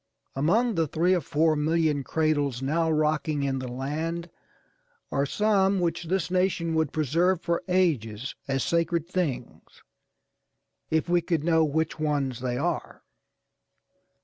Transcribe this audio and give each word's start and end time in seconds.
Among 0.35 0.73
the 0.73 0.87
three 0.87 1.13
or 1.13 1.21
four 1.21 1.55
million 1.55 2.03
cradles 2.03 2.63
now 2.63 2.89
rocking 2.89 3.43
in 3.43 3.59
the 3.59 3.67
land 3.67 4.31
are 5.11 5.27
some 5.27 5.79
which 5.79 6.05
this 6.05 6.31
nation 6.31 6.73
would 6.73 6.91
preserve 6.91 7.39
for 7.39 7.61
ages 7.67 8.33
as 8.47 8.63
sacred 8.63 9.07
things, 9.07 9.83
if 10.89 11.07
we 11.07 11.21
could 11.21 11.43
know 11.43 11.63
which 11.63 11.99
ones 11.99 12.39
they 12.39 12.57
are. 12.57 13.03